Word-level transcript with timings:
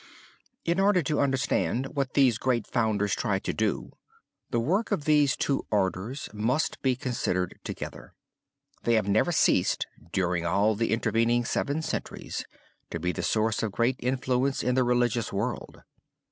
In 0.65 0.79
order 0.79 1.03
to 1.03 1.19
understand 1.19 1.95
what 1.95 2.15
these 2.15 2.39
great 2.39 2.65
founders 2.65 3.13
tried 3.13 3.43
to 3.43 3.53
do, 3.53 3.91
the 4.49 4.59
work 4.59 4.91
of 4.91 5.05
these 5.05 5.35
two 5.37 5.67
orders 5.69 6.27
must 6.33 6.81
be 6.81 6.95
considered 6.95 7.59
together. 7.63 8.15
They 8.81 8.95
have 8.95 9.07
never 9.07 9.31
ceased, 9.31 9.85
during 10.11 10.43
all 10.43 10.73
the 10.73 10.91
intervening 10.91 11.45
seven 11.45 11.83
centuries, 11.83 12.45
to 12.89 12.99
be 12.99 13.11
the 13.11 13.21
source 13.21 13.61
of 13.61 13.73
great 13.73 13.97
influence 13.99 14.63
in 14.63 14.73
the 14.73 14.83
religious 14.83 15.31
world. 15.31 15.83